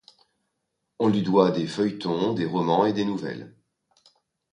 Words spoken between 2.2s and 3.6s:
des romans et des nouvelles.